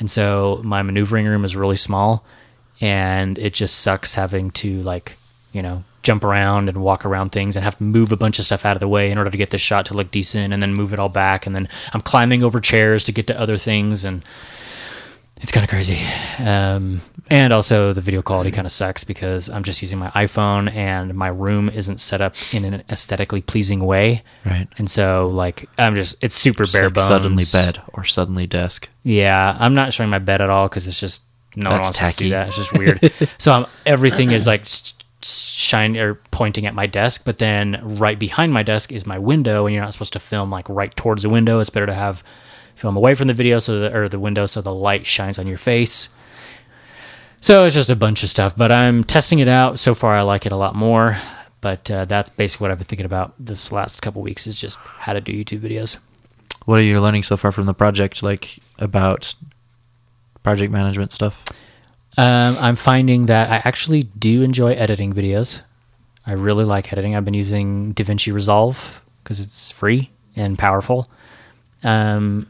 [0.00, 2.24] and so my maneuvering room is really small,
[2.80, 5.16] and it just sucks having to like
[5.52, 8.44] you know jump around and walk around things and have to move a bunch of
[8.44, 10.62] stuff out of the way in order to get this shot to look decent and
[10.62, 13.58] then move it all back and then I'm climbing over chairs to get to other
[13.58, 14.24] things and
[15.40, 15.98] it's kind of crazy.
[16.42, 20.72] Um, and also the video quality kind of sucks because I'm just using my iPhone
[20.72, 24.22] and my room isn't set up in an aesthetically pleasing way.
[24.44, 24.68] Right.
[24.78, 27.06] And so like I'm just it's super Just bare like bones.
[27.06, 28.88] suddenly bed or suddenly desk.
[29.02, 31.22] Yeah, I'm not showing my bed at all because it's just
[31.56, 32.48] no one That's wants to see that.
[32.48, 33.12] It's just weird.
[33.38, 37.80] so I'm, everything is like s- s- shine or pointing at my desk, but then
[37.98, 40.94] right behind my desk is my window, and you're not supposed to film like right
[40.94, 41.58] towards the window.
[41.60, 42.22] It's better to have
[42.76, 45.46] film away from the video so the, or the window so the light shines on
[45.46, 46.08] your face.
[47.40, 49.78] So it's just a bunch of stuff, but I'm testing it out.
[49.78, 51.18] So far, I like it a lot more.
[51.60, 54.78] But uh, that's basically what I've been thinking about this last couple weeks is just
[54.78, 55.98] how to do YouTube videos.
[56.64, 59.34] What are you learning so far from the project, like about
[60.42, 61.44] project management stuff?
[62.16, 65.62] Um, I'm finding that I actually do enjoy editing videos.
[66.26, 67.14] I really like editing.
[67.14, 71.10] I've been using DaVinci Resolve because it's free and powerful.
[71.82, 72.46] Um,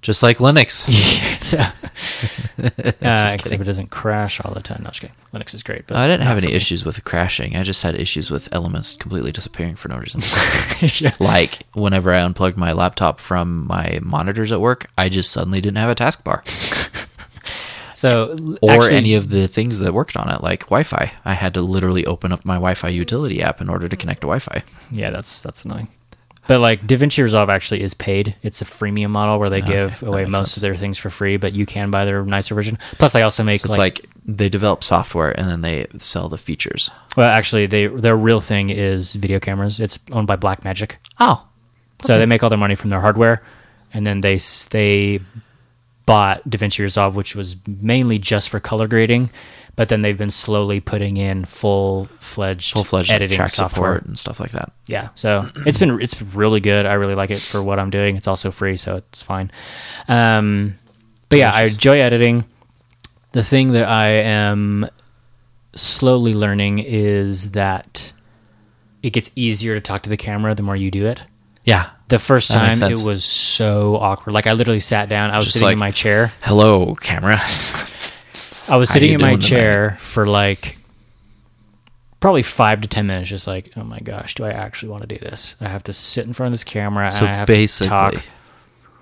[0.00, 0.86] Just like Linux.
[1.42, 4.82] so, uh, except it doesn't crash all the time.
[4.84, 5.16] No, just kidding.
[5.34, 7.56] Linux is great, but I didn't have any issues with crashing.
[7.56, 10.20] I just had issues with elements completely disappearing for no reason.
[11.00, 11.12] Yeah.
[11.18, 15.78] like whenever I unplugged my laptop from my monitors at work, I just suddenly didn't
[15.78, 16.46] have a taskbar
[17.96, 21.10] So, or actually- any of the things that worked on it, like Wi-Fi.
[21.24, 24.26] I had to literally open up my Wi-Fi utility app in order to connect to
[24.28, 24.62] Wi-Fi.
[24.92, 25.88] Yeah, that's that's annoying.
[26.48, 28.34] But like DaVinci Resolve actually is paid.
[28.42, 30.56] It's a freemium model where they Okay, give away most sense.
[30.56, 32.78] of their things for free, but you can buy their nicer version.
[32.98, 36.38] Plus, they also make So it's like, they develop software and then they sell the
[36.38, 36.90] features.
[37.16, 39.78] well, actually, they their real thing is video cameras.
[39.78, 40.96] It's owned by Blackmagic.
[41.20, 41.46] Oh,
[42.02, 43.42] So they make all their money from their hardware,
[43.94, 44.38] and then they
[44.70, 45.20] they
[46.06, 49.30] bought DaVinci Resolve, which was mainly just for color grading,
[49.78, 53.94] but then they've been slowly putting in full fledged Full fledged editing track software.
[53.94, 54.72] support and stuff like that.
[54.88, 56.84] Yeah, so it's been it's really good.
[56.84, 58.16] I really like it for what I'm doing.
[58.16, 59.52] It's also free, so it's fine.
[60.08, 60.80] Um,
[61.28, 62.44] but yeah, I enjoy editing.
[63.30, 64.90] The thing that I am
[65.76, 68.12] slowly learning is that
[69.04, 71.22] it gets easier to talk to the camera the more you do it.
[71.62, 71.90] Yeah.
[72.08, 74.32] The first time it was so awkward.
[74.32, 75.30] Like I literally sat down.
[75.30, 76.32] I was Just sitting in my chair.
[76.42, 77.38] Hello, camera.
[78.68, 79.42] I was sitting in my tonight?
[79.42, 80.78] chair for like
[82.20, 85.06] probably five to ten minutes, just like, oh my gosh, do I actually want to
[85.08, 85.56] do this?
[85.60, 87.90] I have to sit in front of this camera so and I have basically, to
[87.90, 88.14] talk.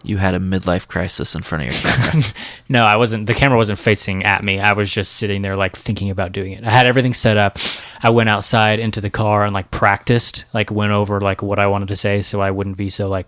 [0.05, 2.23] you had a midlife crisis in front of your camera.
[2.69, 3.27] No, I wasn't.
[3.27, 4.59] The camera wasn't facing at me.
[4.61, 6.65] I was just sitting there, like thinking about doing it.
[6.65, 7.59] I had everything set up.
[8.03, 11.67] I went outside into the car and like practiced, like went over like what I
[11.69, 13.27] wanted to say, so I wouldn't be so like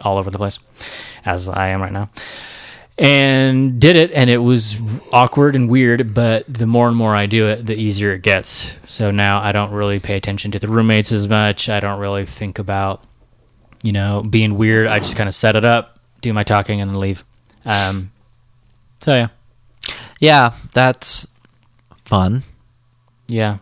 [0.00, 0.60] all over the place
[1.24, 2.08] as I am right now.
[3.00, 4.76] And did it, and it was
[5.12, 6.14] awkward and weird.
[6.14, 8.72] But the more and more I do it, the easier it gets.
[8.88, 11.68] So now I don't really pay attention to the roommates as much.
[11.68, 13.04] I don't really think about,
[13.84, 14.88] you know, being weird.
[14.88, 17.24] I just kind of set it up, do my talking, and then leave.
[17.64, 18.10] Um,
[19.00, 19.28] so yeah,
[20.18, 21.28] yeah, that's
[21.94, 22.42] fun,
[23.28, 23.58] yeah,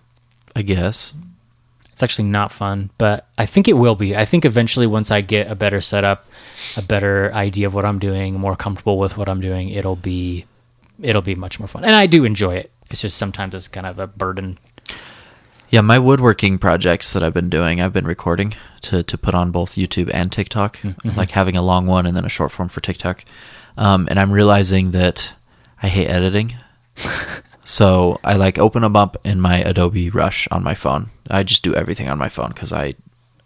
[0.55, 1.13] I guess.
[1.97, 4.15] It's actually not fun, but I think it will be.
[4.15, 6.27] I think eventually, once I get a better setup,
[6.77, 10.45] a better idea of what I'm doing, more comfortable with what I'm doing, it'll be,
[11.01, 11.87] it'll be much more fun.
[11.87, 12.71] And I do enjoy it.
[12.91, 14.59] It's just sometimes it's kind of a burden.
[15.71, 19.51] Yeah, my woodworking projects that I've been doing, I've been recording to, to put on
[19.51, 20.79] both YouTube and TikTok,
[21.17, 23.25] like having a long one and then a short form for TikTok.
[23.79, 25.33] Um, and I'm realizing that
[25.83, 26.57] I hate editing.
[27.69, 31.11] so I like open them up in my Adobe Rush on my phone.
[31.29, 32.95] I just do everything on my phone because I,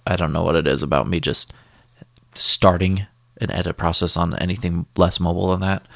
[0.07, 1.55] I don't know what it is about me just
[2.35, 3.07] starting
[3.41, 5.87] an edit process on anything less mobile than that.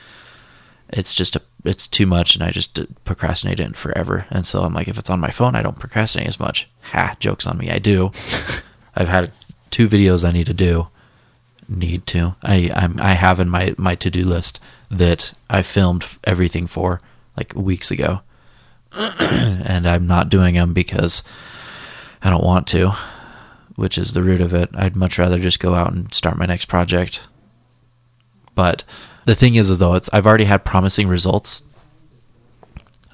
[0.88, 4.26] It's just a it's too much and i just procrastinate it forever.
[4.30, 6.66] And so i'm like if it's on my phone i don't procrastinate as much.
[6.92, 7.70] Ha jokes on me.
[7.70, 8.10] I do.
[8.96, 9.32] I've had
[9.70, 10.88] two videos i need to do.
[11.68, 12.37] Need to.
[12.42, 14.60] I I'm, i have in my my to-do list
[14.90, 17.02] that i filmed everything for
[17.36, 18.20] like weeks ago
[18.92, 21.22] and i'm not doing them because
[22.22, 22.92] i don't want to
[23.76, 26.46] which is the root of it i'd much rather just go out and start my
[26.46, 27.20] next project
[28.54, 28.84] but
[29.24, 31.62] the thing is, is though, it's I've already had promising results.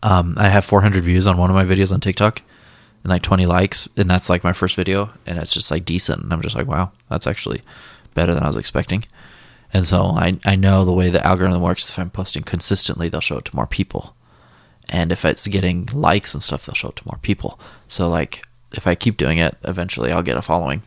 [0.03, 2.43] Um, I have 400 views on one of my videos on TikTok,
[3.03, 6.23] and like 20 likes, and that's like my first video, and it's just like decent,
[6.23, 7.63] and I'm just like, wow, that's actually
[8.15, 9.05] better than I was expecting.
[9.73, 11.89] And so I I know the way the algorithm works.
[11.89, 14.15] If I'm posting consistently, they'll show it to more people,
[14.89, 17.59] and if it's getting likes and stuff, they'll show it to more people.
[17.87, 20.83] So like if I keep doing it, eventually I'll get a following,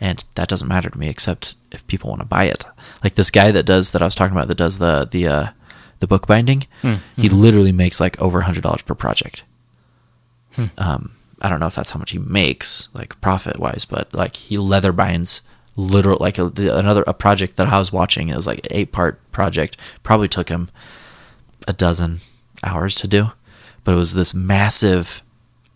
[0.00, 2.64] and that doesn't matter to me except if people want to buy it.
[3.02, 5.46] Like this guy that does that I was talking about that does the the uh,
[5.98, 6.66] the book binding,
[7.16, 9.42] he literally makes like over a hundred dollars per project.
[10.78, 14.36] Um, I don't know if that's how much he makes, like profit wise, but like
[14.36, 15.42] he leather binds
[15.76, 18.28] literal like a, the, another a project that I was watching.
[18.28, 19.76] It was like an eight part project.
[20.02, 20.70] Probably took him
[21.68, 22.20] a dozen
[22.62, 23.32] hours to do,
[23.84, 25.22] but it was this massive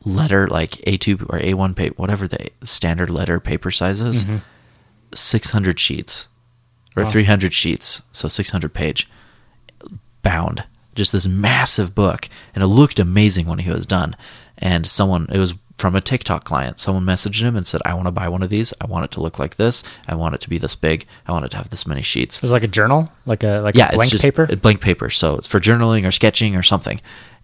[0.05, 4.37] letter like A2 or A1 paper, whatever the standard letter paper size is, mm-hmm.
[5.15, 6.29] 600 sheets
[6.97, 7.11] or Wow.
[7.11, 9.09] 300 sheets, so 600 page
[10.23, 10.65] bound.
[10.95, 14.15] Just this massive book, and it looked amazing when he was done.
[14.59, 16.79] And someone, it was from a TikTok client.
[16.79, 18.73] Someone messaged him and said, "I want to buy one of these.
[18.81, 19.83] I want it to look like this.
[20.07, 21.07] I want it to be this big.
[21.27, 23.61] I want it to have this many sheets." It was like a journal, like a
[23.61, 24.47] like yeah, a blank it's just paper.
[24.57, 25.11] blank paper.
[25.11, 27.01] So it's for journaling or sketching or something.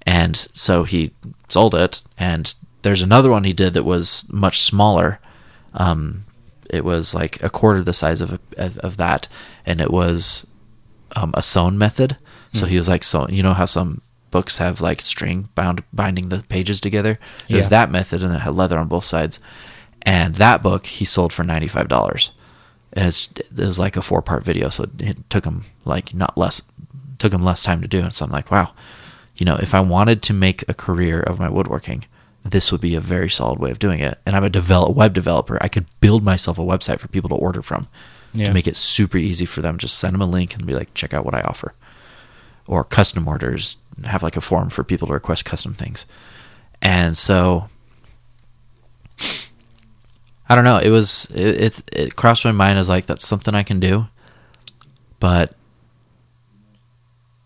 [0.07, 1.13] And so he
[1.49, 2.03] sold it.
[2.19, 5.21] And there's another one he did that was much smaller.
[5.75, 6.25] Um,
[6.71, 9.29] it was like a quarter the size of of, of that,
[9.67, 10.47] and it was
[11.17, 12.17] um, a sewn method.
[12.53, 16.29] So he was like, so you know how some books have like string bound binding
[16.29, 17.19] the pages together.
[17.49, 19.41] It was that method, and it had leather on both sides.
[20.03, 22.33] And that book he sold for ninety five dollars.
[22.93, 26.37] And it's, it was like a four part video, so it took him like not
[26.39, 26.63] less
[27.19, 28.01] took him less time to do.
[28.01, 28.73] And so I'm like, wow,
[29.37, 32.05] you know, if I wanted to make a career of my woodworking,
[32.45, 34.19] this would be a very solid way of doing it.
[34.25, 35.59] And I'm a develop web developer.
[35.61, 37.89] I could build myself a website for people to order from
[38.33, 38.47] Yeah.
[38.47, 39.77] to make it super easy for them.
[39.77, 41.75] Just send them a link and be like, check out what I offer.
[42.67, 46.07] Or custom orders, have like a forum for people to request custom things.
[46.83, 47.69] And so
[50.49, 50.79] I don't know.
[50.79, 54.07] It was it, it it crossed my mind as like that's something I can do,
[55.19, 55.55] but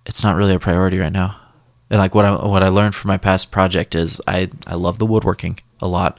[0.07, 1.37] it's not really a priority right now.
[1.91, 4.99] And like what I what I learned from my past project is I I love
[4.99, 6.19] the woodworking a lot.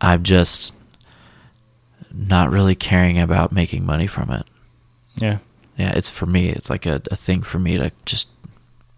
[0.00, 0.74] I'm just
[2.12, 4.44] not really caring about making money from it.
[5.16, 5.38] yeah.
[5.76, 6.50] Yeah, it's for me.
[6.50, 8.28] It's like a, a thing for me to just,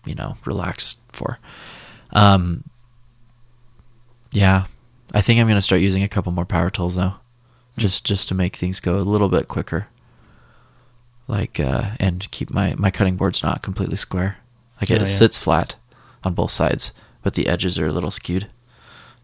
[0.05, 1.39] you know, relax for.
[2.13, 2.65] Um,
[4.33, 4.67] yeah,
[5.13, 7.15] I think I'm gonna start using a couple more power tools though,
[7.77, 9.89] just just to make things go a little bit quicker.
[11.29, 14.39] Like uh, and keep my my cutting board's not completely square.
[14.81, 15.05] Like it Oh, yeah.
[15.05, 15.77] sits flat
[16.25, 18.49] on both sides, but the edges are a little skewed.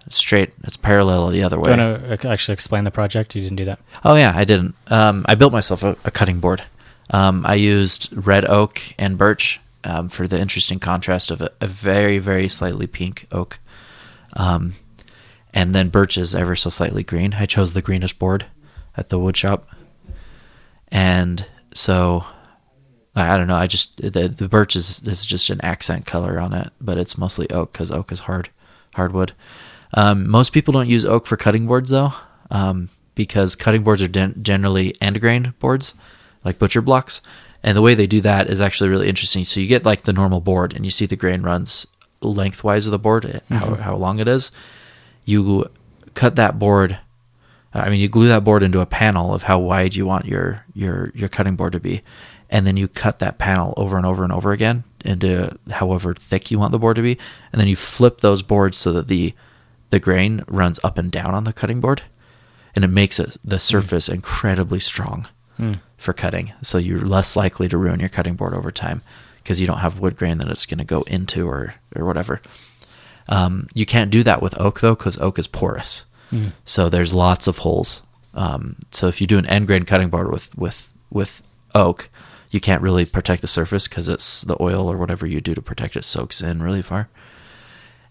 [0.07, 0.53] It's straight.
[0.63, 1.75] It's parallel the other Do way.
[1.75, 3.35] you want to actually explain the project?
[3.35, 3.81] You didn't do that.
[4.05, 4.75] Oh yeah, I didn't.
[4.87, 6.63] Um, I built myself a, a cutting board.
[7.11, 11.67] Um, I used red oak and birch um, for the interesting contrast of a, a
[11.67, 13.59] very, very slightly pink oak,
[14.35, 14.75] um,
[15.55, 17.35] and then birch is ever so slightly green.
[17.35, 18.47] I chose the greenish board
[18.97, 19.69] at the wood shop,
[20.89, 22.25] and so
[23.15, 23.57] I don't know.
[23.57, 27.19] I just the the birch is is just an accent color on it, but it's
[27.19, 28.51] mostly oak because oak is hard
[28.95, 29.33] hardwood.
[29.95, 32.13] Um, most people don't use oak for cutting boards though,
[32.51, 35.95] um, because cutting boards are gen- generally end grain boards,
[36.45, 37.21] like butcher blocks,
[37.69, 39.45] and the way they do that is actually really interesting.
[39.45, 41.87] So you get like the normal board, and you see the grain runs
[42.23, 43.83] lengthwise of the board, eh, how mm-hmm.
[43.83, 44.51] how long it is.
[45.27, 45.67] You
[46.15, 46.99] cut that board.
[47.75, 50.25] Uh, I mean, you glue that board into a panel of how wide you want
[50.25, 52.01] your your your cutting board to be,
[52.49, 56.51] and then you cut that panel over and over and over again into however thick
[56.51, 57.19] you want the board to be,
[57.53, 59.35] and then you flip those boards so that the
[59.91, 62.01] the grain runs up and down on the cutting board,
[62.75, 63.61] and it makes it the mm.
[63.61, 65.29] surface incredibly strong
[65.97, 66.53] for cutting.
[66.63, 69.03] So you're less likely to ruin your cutting board over time
[69.39, 72.41] because you don't have wood grain that it's going to go into or or whatever.
[73.29, 76.05] Um, you can't do that with oak though because oak is porous,
[76.65, 78.03] so there's lots of holes.
[78.35, 81.43] Um, so if you do an end grain cutting board with with with
[81.75, 82.09] oak,
[82.51, 85.63] you can't really protect the surface because it's the oil or whatever you do to
[85.63, 87.09] protect it soaks in really far.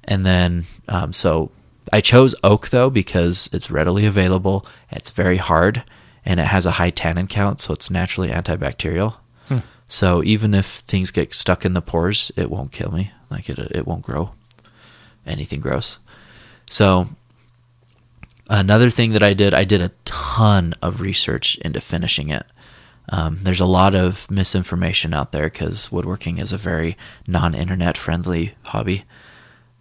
[0.04, 1.52] And then um, so
[1.94, 5.84] I chose oak though because it's readily available, it's very hard,
[6.28, 9.16] and it has a high tannin count, so it's naturally antibacterial.
[9.88, 13.12] So even if things get stuck in the pores, it won't kill me.
[13.32, 14.32] Like it, it won't grow
[15.26, 15.98] anything gross.
[16.70, 17.08] So
[18.50, 22.46] another thing that I did, I did a ton of research into finishing it.
[23.10, 28.56] Um, there's a lot of misinformation out there because woodworking is a very non-internet friendly
[28.64, 29.06] hobby.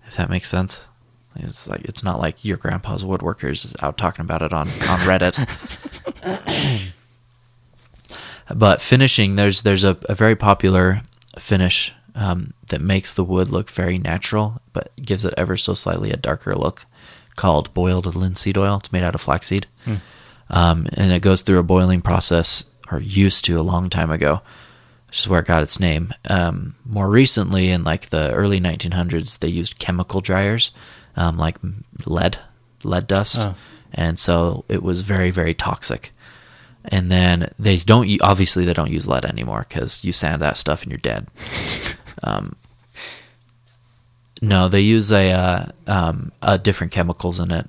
[0.06, 0.86] If that makes sense,
[1.34, 5.00] it's like it's not like your grandpa's woodworkers is out talking about it on on
[5.00, 5.48] Reddit.
[8.54, 11.02] but finishing, there's there's a, a very popular
[11.38, 16.10] finish um, that makes the wood look very natural, but gives it ever so slightly
[16.10, 16.86] a darker look,
[17.36, 18.76] called boiled linseed oil.
[18.78, 19.66] It's made out of flaxseed,
[20.50, 24.40] um, and it goes through a boiling process, or used to a long time ago,
[25.08, 26.14] which is where it got its name.
[26.28, 30.70] Um, more recently, in like the early 1900s, they used chemical dryers,
[31.16, 31.56] um, like
[32.06, 32.38] lead,
[32.84, 33.54] lead dust, Oh.
[33.96, 36.10] And so it was very very toxic.
[36.88, 40.82] And then they don't obviously they don't use lead anymore because you sand that stuff
[40.82, 41.26] and you're dead.
[42.22, 42.54] um,
[44.42, 47.68] no, they use a uh, um, uh, different chemicals in it,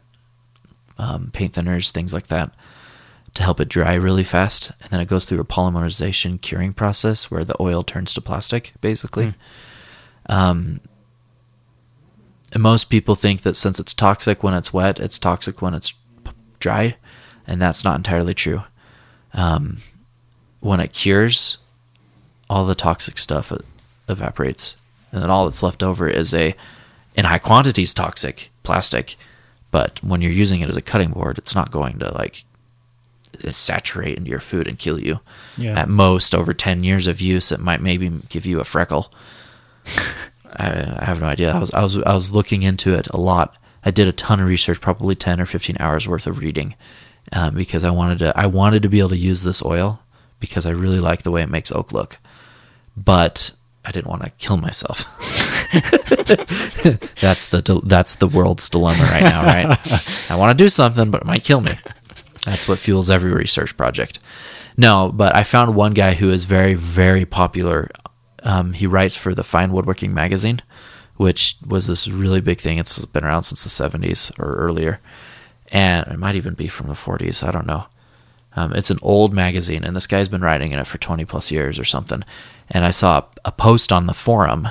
[0.98, 2.54] um, paint thinners, things like that,
[3.36, 4.72] to help it dry really fast.
[4.82, 8.74] And then it goes through a polymerization curing process where the oil turns to plastic,
[8.82, 9.34] basically.
[10.28, 10.82] Um,
[12.54, 15.94] and most people think that since it's toxic when it's wet, it's toxic when it's
[16.60, 16.96] dry,
[17.46, 18.64] and that's not entirely true.
[19.34, 19.82] Um,
[20.60, 21.58] when it cures,
[22.50, 23.52] all the toxic stuff
[24.10, 24.76] evaporates,
[25.12, 26.56] and then all that's left over is a,
[27.16, 29.16] in high quantities, toxic plastic.
[29.72, 32.44] But when you're using it as a cutting board, it's not going to like
[33.50, 35.20] saturate into your food and kill you.
[35.58, 35.80] Yeah.
[35.80, 39.12] At most, over ten years of use, it might maybe give you a freckle.
[40.56, 41.52] I, I have no idea.
[41.52, 43.58] I was I was I was looking into it a lot.
[43.88, 46.76] I did a ton of research, probably ten or fifteen hours worth of reading,
[47.32, 50.02] um, because I wanted to I wanted to be able to use this oil
[50.42, 52.18] because I really like the way it makes oak look,
[52.98, 53.52] but
[53.86, 55.06] I didn't want to kill myself.
[57.22, 60.30] that's the that's the world's dilemma right now, right?
[60.30, 61.80] I want to do something, but it might kill me.
[62.44, 64.20] That's what fuels every research project.
[64.76, 67.90] No, but I found one guy who is very, very popular.
[68.44, 70.62] Um, he writes for the Fine Woodworking magazine,
[71.18, 72.78] which was this really big thing.
[72.78, 75.00] It's been around since the 70s or earlier.
[75.72, 77.46] And it might even be from the 40s.
[77.46, 77.88] I don't know.
[78.56, 81.52] Um, it's an old magazine, and this guy's been writing in it for 20 plus
[81.52, 82.24] years or something.
[82.72, 84.70] And I saw a post on the forum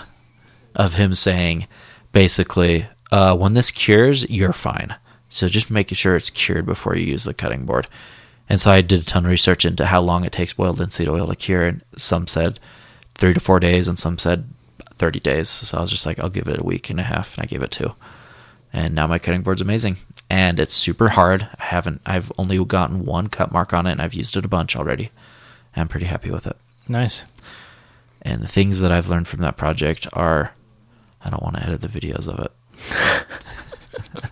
[0.75, 1.69] of him saying,
[2.13, 4.97] basically, uh, when this cures, you're fine.
[5.29, 7.87] So just making sure it's cured before you use the cutting board.
[8.49, 11.09] And so I did a ton of research into how long it takes boiled linseed
[11.09, 12.59] oil to cure, and some said
[13.15, 14.49] three to four days, and some said
[14.97, 15.49] 30 days.
[15.49, 17.47] So I was just like, I'll give it a week and a half, and I
[17.47, 17.95] gave it two.
[18.73, 21.49] And now my cutting board's amazing, and it's super hard.
[21.59, 24.49] I haven't, I've only gotten one cut mark on it, and I've used it a
[24.49, 25.11] bunch already.
[25.75, 26.57] I'm pretty happy with it.
[26.89, 27.25] Nice.
[28.23, 30.53] And the things that I've learned from that project are
[31.23, 32.53] I don't want to edit the videos of it.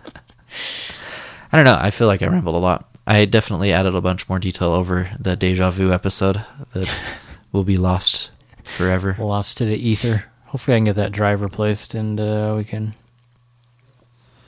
[1.53, 1.79] I don't know.
[1.81, 2.89] I feel like I rambled a lot.
[3.07, 6.41] I definitely added a bunch more detail over the deja vu episode
[6.73, 7.03] that
[7.53, 8.31] will be lost
[8.63, 9.17] forever.
[9.19, 10.25] Lost to the ether.
[10.55, 12.95] Hopefully, I can get that drive replaced, and uh, we can.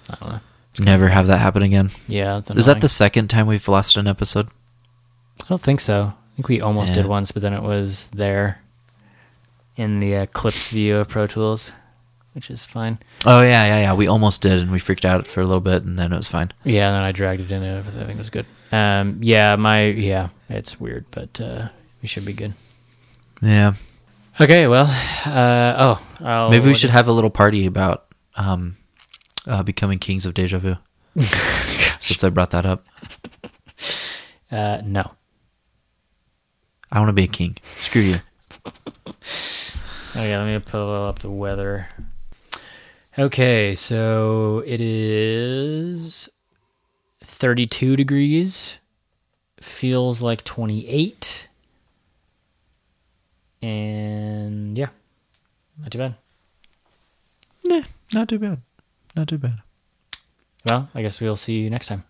[0.08, 0.40] I don't know.
[0.78, 1.90] Never have that happen again.
[2.06, 4.46] Yeah, Is that the second time we've lost an episode?
[5.42, 6.12] I don't think so.
[6.14, 6.94] I think we almost Yeah.
[7.02, 8.60] did once, but then it was there
[9.76, 11.72] in the uh, clips view of Pro Tools,
[12.34, 13.00] which is fine.
[13.24, 13.94] Oh yeah, yeah, yeah.
[13.94, 16.28] We almost did, and we freaked out for a little bit, and then it was
[16.28, 16.52] fine.
[16.62, 18.46] Yeah, and then I dragged it in, and everything was good.
[18.70, 22.54] Um, yeah, my yeah, it's weird, but uh, we should be good.
[23.42, 23.72] Yeah.
[24.38, 24.84] Okay, well,
[25.24, 28.76] uh, oh, I'll, Maybe we should have a little party about um,
[29.46, 30.76] uh, becoming kings of deja vu.
[31.98, 32.84] Since I brought that up,
[34.50, 35.10] Uh, no.
[36.92, 37.56] I want to be a king.
[37.78, 38.16] Screw you.
[40.10, 41.88] Okay, let me pull up the weather.
[43.18, 46.28] Okay, so it is
[47.24, 48.78] 32 degrees.
[49.60, 51.48] Feels like 28.
[53.66, 54.94] And yeah,
[55.82, 56.14] not too bad.
[57.66, 57.82] Yeah,
[58.14, 58.62] not too bad.
[59.16, 59.58] Not too bad.
[60.70, 62.04] Well, I guess we'll see you next time.